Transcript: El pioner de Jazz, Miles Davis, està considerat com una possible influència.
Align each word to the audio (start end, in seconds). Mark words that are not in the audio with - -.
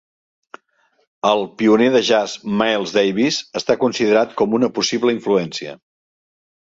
El 1.31 1.41
pioner 1.61 1.89
de 1.95 1.99
Jazz, 2.07 2.33
Miles 2.61 2.93
Davis, 2.95 3.37
està 3.61 3.75
considerat 3.83 4.33
com 4.41 4.57
una 4.61 4.71
possible 4.79 5.15
influència. 5.17 5.77